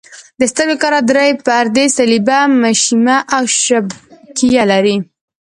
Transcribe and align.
د 0.39 0.41
سترګو 0.51 0.81
کره 0.83 0.99
درې 1.11 1.27
پردې 1.45 1.85
صلبیه، 1.97 2.41
مشیمیه 2.63 3.17
او 3.35 3.43
شبکیه 3.63 4.63
لري. 4.71 4.97